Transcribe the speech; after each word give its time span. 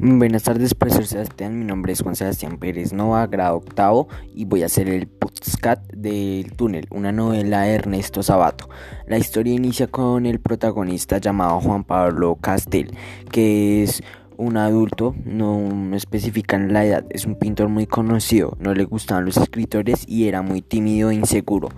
Buenas 0.00 0.44
tardes, 0.44 0.74
profesor 0.74 1.06
Sebastián. 1.06 1.58
Mi 1.58 1.64
nombre 1.64 1.92
es 1.92 2.02
Juan 2.02 2.14
Sebastián 2.14 2.58
Pérez 2.58 2.92
Nova, 2.92 3.26
grado 3.26 3.56
octavo, 3.56 4.06
y 4.32 4.44
voy 4.44 4.62
a 4.62 4.66
hacer 4.66 4.88
el 4.88 5.08
podcast 5.08 5.82
del 5.92 6.52
túnel, 6.52 6.86
una 6.90 7.10
novela 7.10 7.62
de 7.62 7.74
Ernesto 7.74 8.22
Sabato. 8.22 8.68
La 9.08 9.18
historia 9.18 9.54
inicia 9.54 9.88
con 9.88 10.24
el 10.24 10.38
protagonista 10.38 11.18
llamado 11.18 11.60
Juan 11.60 11.82
Pablo 11.82 12.36
Castel, 12.36 12.94
que 13.32 13.82
es 13.82 14.04
un 14.36 14.56
adulto, 14.56 15.16
no 15.24 15.68
especifican 15.96 16.72
la 16.72 16.84
edad, 16.84 17.04
es 17.10 17.26
un 17.26 17.34
pintor 17.34 17.68
muy 17.68 17.88
conocido, 17.88 18.56
no 18.60 18.74
le 18.74 18.84
gustaban 18.84 19.24
los 19.24 19.36
escritores 19.36 20.04
y 20.06 20.28
era 20.28 20.42
muy 20.42 20.62
tímido 20.62 21.10
e 21.10 21.16
inseguro. 21.16 21.70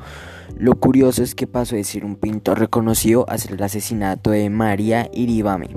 Lo 0.59 0.79
curioso 0.79 1.23
es 1.23 1.35
que 1.35 1.47
pasó 1.47 1.75
de 1.77 1.85
ser 1.85 2.05
un 2.05 2.17
pintor 2.17 2.59
reconocido 2.59 3.25
a 3.31 3.39
ser 3.39 3.53
el 3.53 3.63
asesinato 3.63 4.31
de 4.31 4.51
María 4.51 5.09
Iribame. 5.15 5.71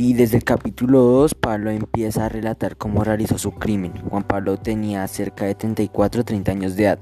Y 0.00 0.14
desde 0.14 0.36
el 0.36 0.44
capítulo 0.44 1.00
2, 1.00 1.34
Pablo 1.34 1.72
empieza 1.72 2.24
a 2.24 2.28
relatar 2.28 2.76
cómo 2.76 3.02
realizó 3.02 3.36
su 3.36 3.50
crimen. 3.50 3.92
Juan 4.08 4.22
Pablo 4.22 4.56
tenía 4.56 5.04
cerca 5.08 5.44
de 5.44 5.56
34 5.56 6.24
30 6.24 6.52
años 6.52 6.76
de 6.76 6.84
edad. 6.84 7.00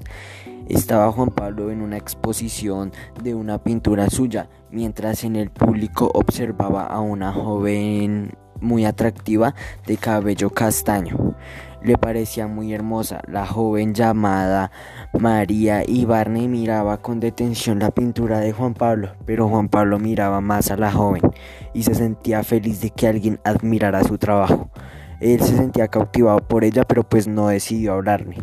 Estaba 0.67 1.11
Juan 1.11 1.29
Pablo 1.29 1.69
en 1.69 1.83
una 1.83 1.97
exposición 1.97 2.91
de 3.21 3.35
una 3.35 3.61
pintura 3.63 4.09
suya, 4.09 4.49
mientras 4.71 5.23
en 5.25 5.35
el 5.35 5.51
público 5.51 6.09
observaba 6.11 6.87
a 6.87 6.99
una 6.99 7.31
joven 7.31 8.31
muy 8.61 8.85
atractiva 8.85 9.55
de 9.85 9.97
cabello 9.97 10.49
castaño. 10.49 11.35
Le 11.81 11.97
parecía 11.97 12.47
muy 12.47 12.73
hermosa. 12.73 13.21
La 13.27 13.45
joven 13.45 13.93
llamada 13.93 14.71
María 15.17 15.83
Ibarne 15.87 16.47
miraba 16.47 16.97
con 17.01 17.19
detención 17.19 17.79
la 17.79 17.91
pintura 17.91 18.39
de 18.39 18.51
Juan 18.51 18.73
Pablo, 18.73 19.15
pero 19.25 19.47
Juan 19.47 19.69
Pablo 19.69 19.99
miraba 19.99 20.41
más 20.41 20.71
a 20.71 20.77
la 20.77 20.91
joven 20.91 21.21
y 21.73 21.83
se 21.83 21.93
sentía 21.93 22.43
feliz 22.43 22.81
de 22.81 22.89
que 22.89 23.07
alguien 23.07 23.39
admirara 23.43 24.03
su 24.03 24.17
trabajo. 24.17 24.69
Él 25.19 25.39
se 25.41 25.55
sentía 25.55 25.87
cautivado 25.87 26.39
por 26.39 26.63
ella, 26.63 26.83
pero 26.83 27.03
pues 27.03 27.27
no 27.27 27.47
decidió 27.47 27.93
hablarle. 27.93 28.37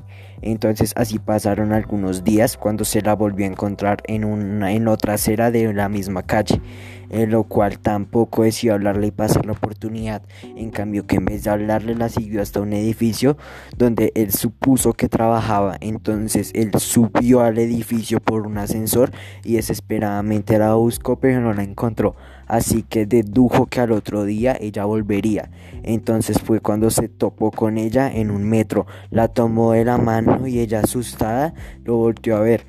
Entonces 0.44 0.92
así 0.94 1.18
pasaron 1.18 1.72
algunos 1.72 2.22
días 2.22 2.58
cuando 2.58 2.84
se 2.84 3.00
la 3.00 3.14
volvió 3.14 3.46
a 3.46 3.48
encontrar 3.48 4.02
en, 4.04 4.26
una, 4.26 4.72
en 4.72 4.88
otra 4.88 5.14
acera 5.14 5.50
de 5.50 5.72
la 5.72 5.88
misma 5.88 6.22
calle, 6.22 6.60
en 7.08 7.30
lo 7.30 7.44
cual 7.44 7.78
tampoco 7.78 8.42
decidió 8.42 8.74
hablarle 8.74 9.06
y 9.06 9.10
pasar 9.10 9.46
la 9.46 9.52
oportunidad. 9.52 10.20
En 10.54 10.70
cambio 10.70 11.06
que 11.06 11.16
en 11.16 11.24
vez 11.24 11.44
de 11.44 11.50
hablarle 11.50 11.94
la 11.94 12.10
siguió 12.10 12.42
hasta 12.42 12.60
un 12.60 12.74
edificio 12.74 13.38
donde 13.78 14.12
él 14.14 14.32
supuso 14.32 14.92
que 14.92 15.08
trabajaba. 15.08 15.78
Entonces 15.80 16.50
él 16.54 16.72
subió 16.78 17.40
al 17.40 17.56
edificio 17.56 18.20
por 18.20 18.46
un 18.46 18.58
ascensor 18.58 19.12
y 19.44 19.54
desesperadamente 19.54 20.58
la 20.58 20.74
buscó 20.74 21.16
pero 21.16 21.40
no 21.40 21.54
la 21.54 21.62
encontró 21.62 22.16
así 22.46 22.82
que 22.82 23.06
dedujo 23.06 23.66
que 23.66 23.80
al 23.80 23.92
otro 23.92 24.24
día 24.24 24.56
ella 24.60 24.84
volvería. 24.84 25.50
Entonces 25.82 26.40
fue 26.40 26.60
cuando 26.60 26.90
se 26.90 27.08
topó 27.08 27.50
con 27.50 27.78
ella 27.78 28.10
en 28.10 28.30
un 28.30 28.44
metro, 28.44 28.86
la 29.10 29.28
tomó 29.28 29.72
de 29.72 29.84
la 29.84 29.98
mano 29.98 30.33
y 30.46 30.60
ella 30.60 30.80
asustada 30.80 31.54
lo 31.84 31.96
volteó 31.96 32.36
a 32.36 32.40
ver. 32.40 32.66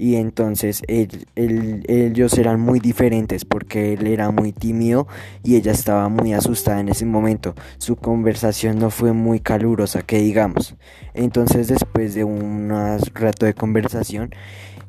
Y 0.00 0.14
entonces 0.14 0.82
ellos 0.86 2.38
eran 2.38 2.60
muy 2.60 2.78
diferentes 2.78 3.44
porque 3.44 3.94
él 3.94 4.06
era 4.06 4.30
muy 4.30 4.52
tímido 4.52 5.08
y 5.42 5.56
ella 5.56 5.72
estaba 5.72 6.08
muy 6.08 6.34
asustada 6.34 6.78
en 6.78 6.88
ese 6.88 7.04
momento. 7.04 7.56
Su 7.78 7.96
conversación 7.96 8.78
no 8.78 8.90
fue 8.90 9.12
muy 9.12 9.40
calurosa, 9.40 10.02
que 10.02 10.20
digamos. 10.20 10.76
Entonces 11.14 11.66
después 11.66 12.14
de 12.14 12.22
un 12.22 12.70
rato 13.12 13.44
de 13.44 13.54
conversación, 13.54 14.30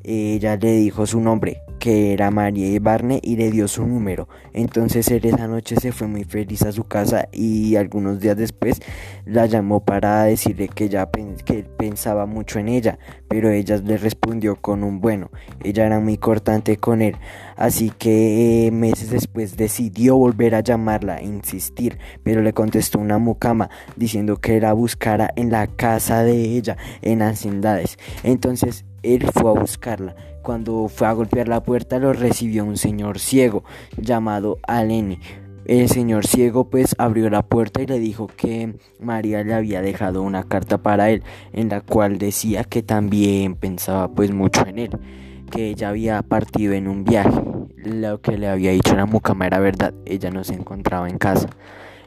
ella 0.03 0.57
le 0.57 0.73
dijo 0.73 1.07
su 1.07 1.19
nombre, 1.19 1.57
que 1.80 2.13
era 2.13 2.30
María 2.30 2.80
Barney, 2.80 3.19
y 3.23 3.35
le 3.38 3.49
dio 3.49 3.67
su 3.67 3.85
número. 3.85 4.27
Entonces 4.53 5.08
él 5.09 5.25
esa 5.25 5.47
noche 5.47 5.75
se 5.77 5.91
fue 5.91 6.08
muy 6.08 6.25
feliz 6.25 6.63
a 6.63 6.72
su 6.72 6.83
casa 6.83 7.27
y 7.31 7.75
algunos 7.75 8.19
días 8.19 8.38
después 8.38 8.81
la 9.25 9.45
llamó 9.45 9.84
para 9.85 10.23
decirle 10.23 10.68
que 10.68 10.89
ya 10.89 11.09
que 11.45 11.63
pensaba 11.63 12.25
mucho 12.25 12.59
en 12.59 12.69
ella, 12.69 13.00
pero 13.28 13.50
ella 13.50 13.78
le 13.78 13.97
respondió 13.97 14.57
con 14.57 14.84
un 14.84 15.01
bueno. 15.01 15.31
Ella 15.63 15.85
era 15.85 16.00
muy 16.00 16.18
cortante 16.18 16.78
con 16.78 17.01
él, 17.01 17.16
así 17.56 17.91
que 17.97 18.68
eh, 18.68 18.72
meses 18.72 19.09
después 19.09 19.57
decidió 19.57 20.18
volver 20.18 20.56
a 20.56 20.62
llamarla 20.62 21.18
e 21.18 21.25
insistir, 21.25 21.97
pero 22.23 22.41
le 22.41 22.53
contestó 22.53 23.00
una 23.00 23.18
mucama 23.18 23.69
diciendo 23.95 24.38
que 24.38 24.59
la 24.59 24.73
buscara 24.73 25.31
en 25.35 25.51
la 25.51 25.68
casa 25.68 26.23
de 26.23 26.34
ella 26.34 26.78
en 27.01 27.22
Hacendades. 27.22 27.97
Entonces 28.23 28.85
él 29.03 29.25
fue 29.34 29.50
a 29.50 29.59
buscarla. 29.59 30.16
Cuando 30.41 30.88
fue 30.88 31.07
a 31.07 31.13
golpear 31.13 31.47
la 31.47 31.63
puerta 31.63 32.00
lo 32.00 32.13
recibió 32.13 32.66
un 32.66 32.77
señor 32.77 33.19
ciego 33.19 33.63
llamado 33.97 34.57
Aleni. 34.63 35.19
El 35.66 35.88
señor 35.88 36.25
ciego 36.25 36.69
pues 36.69 36.95
abrió 36.97 37.29
la 37.29 37.44
puerta 37.44 37.81
y 37.81 37.85
le 37.85 38.00
dijo 38.00 38.25
que 38.25 38.73
María 39.00 39.44
le 39.44 39.53
había 39.53 39.81
dejado 39.81 40.23
una 40.23 40.44
carta 40.44 40.79
para 40.79 41.11
él 41.11 41.22
en 41.53 41.69
la 41.69 41.81
cual 41.81 42.17
decía 42.17 42.63
que 42.63 42.81
también 42.81 43.55
pensaba 43.55 44.07
pues 44.07 44.31
mucho 44.31 44.66
en 44.66 44.79
él, 44.79 44.89
que 45.51 45.69
ella 45.69 45.89
había 45.89 46.23
partido 46.23 46.73
en 46.73 46.88
un 46.88 47.03
viaje. 47.03 47.44
Lo 47.77 48.19
que 48.19 48.38
le 48.38 48.47
había 48.47 48.71
dicho 48.71 48.95
la 48.95 49.06
mucama 49.06 49.45
era 49.45 49.59
verdad, 49.59 49.94
ella 50.06 50.31
no 50.31 50.44
se 50.44 50.56
encontraba 50.56 51.07
en 51.07 51.19
casa. 51.19 51.50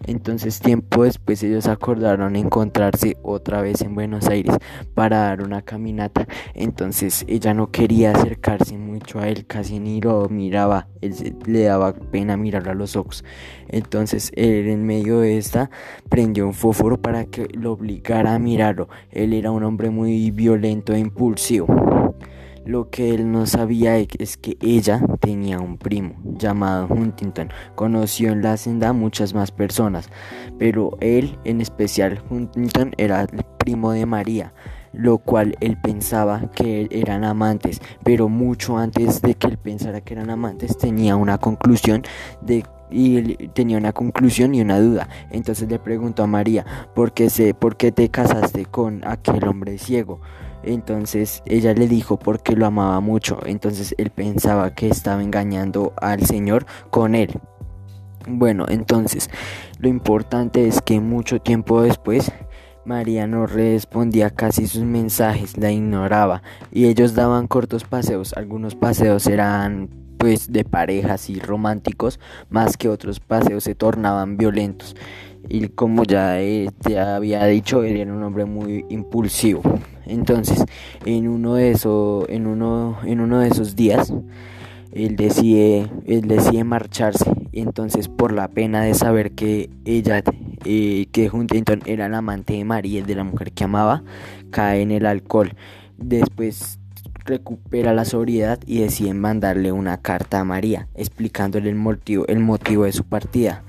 Entonces 0.06 0.60
tiempo 0.60 1.04
después 1.04 1.42
ellos 1.42 1.66
acordaron 1.66 2.36
encontrarse 2.36 3.16
otra 3.22 3.62
vez 3.62 3.82
en 3.82 3.94
Buenos 3.94 4.28
Aires 4.28 4.56
para 4.94 5.18
dar 5.18 5.42
una 5.42 5.62
caminata. 5.62 6.26
Entonces 6.54 7.24
ella 7.28 7.54
no 7.54 7.70
quería 7.70 8.12
acercarse 8.12 8.76
mucho 8.76 9.18
a 9.18 9.28
él, 9.28 9.46
casi 9.46 9.78
ni 9.78 10.00
lo 10.00 10.28
miraba, 10.28 10.88
él 11.00 11.36
le 11.46 11.64
daba 11.64 11.92
pena 11.94 12.36
mirarlo 12.36 12.72
a 12.72 12.74
los 12.74 12.96
ojos. 12.96 13.24
Entonces 13.68 14.32
él 14.34 14.68
en 14.68 14.84
medio 14.86 15.20
de 15.20 15.38
esta 15.38 15.70
prendió 16.08 16.46
un 16.46 16.54
fósforo 16.54 17.00
para 17.00 17.24
que 17.26 17.48
lo 17.52 17.72
obligara 17.72 18.34
a 18.34 18.38
mirarlo. 18.38 18.88
Él 19.10 19.32
era 19.32 19.50
un 19.50 19.64
hombre 19.64 19.90
muy 19.90 20.30
violento 20.30 20.92
e 20.92 20.98
impulsivo. 20.98 21.91
Lo 22.64 22.90
que 22.90 23.14
él 23.14 23.32
no 23.32 23.46
sabía 23.46 23.98
es 23.98 24.36
que 24.36 24.56
ella 24.60 25.00
tenía 25.20 25.58
un 25.58 25.78
primo 25.78 26.14
llamado 26.38 26.86
Huntington. 26.88 27.50
Conoció 27.74 28.32
en 28.32 28.42
la 28.42 28.56
senda 28.56 28.92
muchas 28.92 29.34
más 29.34 29.50
personas, 29.50 30.08
pero 30.58 30.96
él 31.00 31.38
en 31.44 31.60
especial 31.60 32.22
Huntington 32.30 32.92
era 32.98 33.22
el 33.22 33.44
primo 33.58 33.92
de 33.92 34.06
María 34.06 34.52
lo 34.92 35.18
cual 35.18 35.56
él 35.60 35.78
pensaba 35.82 36.50
que 36.54 36.86
eran 36.90 37.24
amantes, 37.24 37.80
pero 38.04 38.28
mucho 38.28 38.76
antes 38.76 39.22
de 39.22 39.34
que 39.34 39.46
él 39.46 39.56
pensara 39.58 40.02
que 40.02 40.14
eran 40.14 40.28
amantes 40.28 40.76
tenía 40.76 41.16
una 41.16 41.38
conclusión 41.38 42.02
de 42.42 42.64
y 42.92 43.48
tenía 43.48 43.78
una 43.78 43.92
conclusión 43.92 44.54
y 44.54 44.60
una 44.60 44.78
duda. 44.78 45.08
Entonces 45.30 45.68
le 45.68 45.78
preguntó 45.78 46.22
a 46.22 46.26
María, 46.26 46.66
¿por 46.94 47.12
qué, 47.12 47.30
sé, 47.30 47.54
¿por 47.54 47.76
qué 47.76 47.90
te 47.90 48.10
casaste 48.10 48.66
con 48.66 49.00
aquel 49.06 49.48
hombre 49.48 49.78
ciego? 49.78 50.20
Entonces 50.62 51.42
ella 51.46 51.74
le 51.74 51.88
dijo 51.88 52.18
porque 52.18 52.56
lo 52.56 52.66
amaba 52.66 53.00
mucho. 53.00 53.38
Entonces 53.46 53.94
él 53.98 54.10
pensaba 54.10 54.74
que 54.74 54.88
estaba 54.88 55.22
engañando 55.22 55.92
al 56.00 56.24
Señor 56.26 56.66
con 56.90 57.14
él. 57.14 57.40
Bueno, 58.26 58.66
entonces 58.68 59.30
lo 59.78 59.88
importante 59.88 60.66
es 60.68 60.80
que 60.80 61.00
mucho 61.00 61.40
tiempo 61.40 61.82
después 61.82 62.30
María 62.84 63.26
no 63.26 63.46
respondía 63.46 64.30
casi 64.30 64.66
sus 64.66 64.82
mensajes, 64.82 65.56
la 65.56 65.70
ignoraba 65.70 66.42
y 66.70 66.86
ellos 66.86 67.14
daban 67.14 67.46
cortos 67.46 67.84
paseos. 67.84 68.32
Algunos 68.36 68.74
paseos 68.74 69.26
eran 69.26 69.88
pues 70.18 70.52
de 70.52 70.64
parejas 70.64 71.30
y 71.30 71.40
románticos, 71.40 72.20
más 72.48 72.76
que 72.76 72.88
otros 72.88 73.18
paseos 73.18 73.64
se 73.64 73.74
tornaban 73.74 74.36
violentos. 74.36 74.94
Y 75.48 75.68
como 75.68 76.04
ya 76.04 76.38
te 76.82 76.98
había 76.98 77.44
dicho, 77.46 77.82
él 77.82 77.96
era 77.96 78.12
un 78.12 78.22
hombre 78.22 78.44
muy 78.44 78.84
impulsivo. 78.88 79.62
Entonces, 80.06 80.64
en 81.04 81.28
uno 81.28 81.54
de 81.54 81.70
esos, 81.70 82.28
en 82.28 82.46
uno, 82.46 82.98
en 83.04 83.20
uno 83.20 83.40
de 83.40 83.48
esos 83.48 83.76
días, 83.76 84.12
él 84.92 85.16
decide, 85.16 85.90
él 86.06 86.28
decide 86.28 86.64
marcharse. 86.64 87.30
Entonces, 87.52 88.08
por 88.08 88.32
la 88.32 88.48
pena 88.48 88.82
de 88.82 88.94
saber 88.94 89.32
que 89.32 89.70
ella, 89.84 90.22
eh, 90.64 91.06
que 91.12 91.30
Huntington 91.30 91.80
era 91.86 92.06
el 92.06 92.14
amante 92.14 92.54
de 92.54 92.64
María, 92.64 93.02
de 93.02 93.14
la 93.14 93.24
mujer 93.24 93.52
que 93.52 93.64
amaba, 93.64 94.02
cae 94.50 94.82
en 94.82 94.90
el 94.90 95.06
alcohol. 95.06 95.54
Después 95.96 96.78
recupera 97.24 97.94
la 97.94 98.04
sobriedad 98.04 98.58
y 98.66 98.80
decide 98.80 99.14
mandarle 99.14 99.72
una 99.72 99.98
carta 99.98 100.40
a 100.40 100.44
María, 100.44 100.88
explicándole 100.94 101.68
el 101.68 101.76
motivo, 101.76 102.26
el 102.26 102.40
motivo 102.40 102.84
de 102.84 102.92
su 102.92 103.04
partida. 103.04 103.62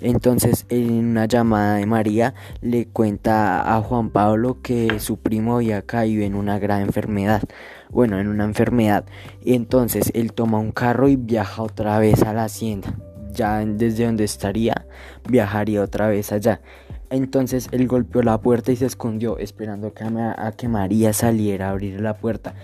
Entonces, 0.00 0.66
en 0.68 0.92
una 0.92 1.26
llamada 1.26 1.76
de 1.76 1.86
María, 1.86 2.34
le 2.60 2.86
cuenta 2.86 3.76
a 3.76 3.80
Juan 3.80 4.10
Pablo 4.10 4.58
que 4.62 5.00
su 5.00 5.16
primo 5.18 5.56
había 5.56 5.82
caído 5.82 6.24
en 6.24 6.34
una 6.34 6.58
gran 6.58 6.82
enfermedad. 6.82 7.42
Bueno, 7.90 8.18
en 8.18 8.28
una 8.28 8.44
enfermedad. 8.44 9.04
Entonces 9.44 10.10
él 10.14 10.32
toma 10.32 10.58
un 10.58 10.72
carro 10.72 11.08
y 11.08 11.16
viaja 11.16 11.62
otra 11.62 11.98
vez 11.98 12.22
a 12.22 12.32
la 12.32 12.44
hacienda. 12.44 12.94
Ya 13.32 13.64
desde 13.64 14.06
donde 14.06 14.24
estaría, 14.24 14.86
viajaría 15.28 15.82
otra 15.82 16.08
vez 16.08 16.32
allá. 16.32 16.60
Entonces 17.08 17.68
él 17.70 17.86
golpeó 17.86 18.22
la 18.22 18.40
puerta 18.40 18.72
y 18.72 18.76
se 18.76 18.86
escondió, 18.86 19.38
esperando 19.38 19.92
a 20.36 20.52
que 20.52 20.68
María 20.68 21.12
saliera 21.12 21.68
a 21.68 21.70
abrir 21.70 22.00
la 22.00 22.16
puerta 22.16 22.54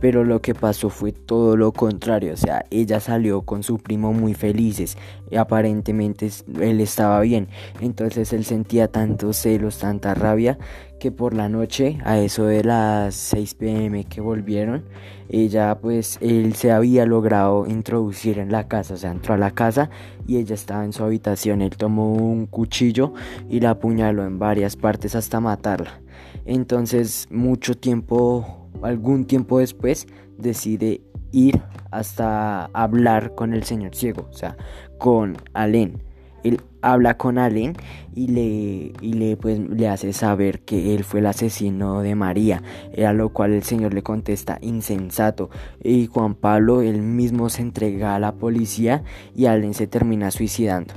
pero 0.00 0.24
lo 0.24 0.40
que 0.40 0.54
pasó 0.54 0.90
fue 0.90 1.12
todo 1.12 1.56
lo 1.56 1.72
contrario, 1.72 2.34
o 2.34 2.36
sea, 2.36 2.64
ella 2.70 3.00
salió 3.00 3.42
con 3.42 3.62
su 3.62 3.78
primo 3.78 4.12
muy 4.12 4.34
felices, 4.34 4.96
y 5.30 5.36
aparentemente 5.36 6.30
él 6.60 6.80
estaba 6.80 7.20
bien, 7.20 7.48
entonces 7.80 8.32
él 8.32 8.44
sentía 8.44 8.88
tantos 8.88 9.36
celos, 9.36 9.78
tanta 9.78 10.14
rabia, 10.14 10.58
que 10.98 11.12
por 11.12 11.34
la 11.34 11.48
noche, 11.48 11.98
a 12.04 12.18
eso 12.18 12.46
de 12.46 12.64
las 12.64 13.14
6 13.14 13.54
pm 13.54 14.04
que 14.04 14.20
volvieron, 14.20 14.84
ella 15.28 15.78
pues 15.80 16.18
él 16.20 16.54
se 16.54 16.72
había 16.72 17.04
logrado 17.04 17.66
introducir 17.66 18.38
en 18.38 18.50
la 18.50 18.68
casa, 18.68 18.94
o 18.94 18.96
sea, 18.96 19.10
entró 19.10 19.34
a 19.34 19.38
la 19.38 19.50
casa 19.50 19.90
y 20.26 20.38
ella 20.38 20.54
estaba 20.54 20.84
en 20.84 20.92
su 20.92 21.04
habitación, 21.04 21.60
él 21.62 21.76
tomó 21.76 22.14
un 22.14 22.46
cuchillo 22.46 23.12
y 23.50 23.60
la 23.60 23.70
apuñaló 23.70 24.24
en 24.24 24.38
varias 24.38 24.76
partes 24.76 25.14
hasta 25.14 25.40
matarla. 25.40 26.00
Entonces, 26.44 27.26
mucho 27.30 27.76
tiempo, 27.76 28.65
algún 28.82 29.26
tiempo 29.26 29.58
después, 29.58 30.06
decide 30.38 31.02
ir 31.32 31.60
hasta 31.90 32.66
hablar 32.66 33.34
con 33.34 33.52
el 33.52 33.64
señor 33.64 33.94
ciego, 33.94 34.28
o 34.30 34.32
sea, 34.32 34.56
con 34.98 35.36
Alén 35.54 36.06
él 36.46 36.60
habla 36.80 37.16
con 37.16 37.38
Allen 37.38 37.74
y 38.14 38.28
le, 38.28 38.92
y 39.00 39.12
le, 39.14 39.36
pues, 39.36 39.58
le 39.58 39.88
hace 39.88 40.12
saber 40.12 40.60
que 40.60 40.94
él 40.94 41.04
fue 41.04 41.20
el 41.20 41.26
asesino 41.26 42.02
de 42.02 42.14
María, 42.14 42.62
a 43.04 43.12
lo 43.12 43.30
cual 43.30 43.52
el 43.52 43.62
Señor 43.62 43.92
le 43.94 44.02
contesta 44.02 44.58
insensato 44.60 45.50
y 45.82 46.06
Juan 46.06 46.34
Pablo 46.34 46.82
él 46.82 47.02
mismo 47.02 47.48
se 47.48 47.62
entrega 47.62 48.14
a 48.14 48.20
la 48.20 48.36
policía 48.36 49.02
y 49.34 49.46
Allen 49.46 49.74
se 49.74 49.86
termina 49.86 50.30
suicidando. 50.30 50.94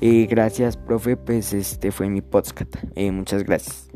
Eh, 0.00 0.26
gracias, 0.30 0.76
profe, 0.76 1.16
pues 1.16 1.52
este 1.52 1.90
fue 1.90 2.08
mi 2.08 2.20
podcast. 2.20 2.76
Eh, 2.94 3.10
muchas 3.10 3.42
gracias. 3.42 3.88